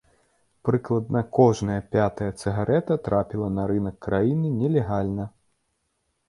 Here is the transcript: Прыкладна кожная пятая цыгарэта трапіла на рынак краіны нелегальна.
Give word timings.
Прыкладна 0.67 1.21
кожная 1.37 1.75
пятая 1.95 2.29
цыгарэта 2.41 2.97
трапіла 3.09 3.51
на 3.59 3.67
рынак 3.73 3.95
краіны 4.07 4.47
нелегальна. 4.63 5.29